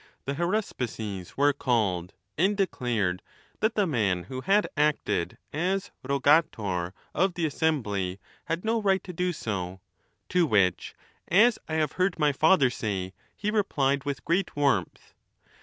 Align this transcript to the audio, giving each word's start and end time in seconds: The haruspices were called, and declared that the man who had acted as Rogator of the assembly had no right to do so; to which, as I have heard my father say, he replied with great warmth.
The 0.25 0.33
haruspices 0.33 1.37
were 1.37 1.53
called, 1.53 2.15
and 2.35 2.57
declared 2.57 3.21
that 3.59 3.75
the 3.75 3.85
man 3.85 4.23
who 4.23 4.41
had 4.41 4.67
acted 4.75 5.37
as 5.53 5.91
Rogator 6.03 6.93
of 7.13 7.35
the 7.35 7.45
assembly 7.45 8.19
had 8.45 8.65
no 8.65 8.81
right 8.81 9.03
to 9.03 9.13
do 9.13 9.31
so; 9.31 9.79
to 10.29 10.47
which, 10.47 10.95
as 11.27 11.59
I 11.69 11.75
have 11.75 11.91
heard 12.01 12.17
my 12.17 12.31
father 12.31 12.71
say, 12.71 13.13
he 13.35 13.51
replied 13.51 14.03
with 14.03 14.25
great 14.25 14.55
warmth. 14.55 15.13